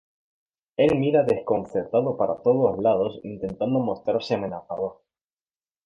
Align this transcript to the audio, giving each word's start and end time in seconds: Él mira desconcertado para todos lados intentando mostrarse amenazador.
Él 0.77 0.97
mira 0.97 1.21
desconcertado 1.21 2.17
para 2.17 2.41
todos 2.41 2.79
lados 2.81 3.19
intentando 3.21 3.77
mostrarse 3.79 4.33
amenazador. 4.33 5.01